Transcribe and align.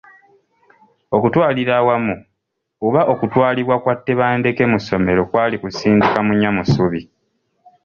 Okutwalira 1.15 1.73
awamu, 1.81 2.15
oba 2.85 3.01
okutwalibwa 3.13 3.75
kwa 3.83 3.95
Tebandeke 4.05 4.63
mu 4.71 4.77
ssomero 4.81 5.21
kwali 5.29 5.55
kusindika 5.61 6.19
munnya 6.25 6.49
mu 6.55 6.63
ssubi. 6.65 7.01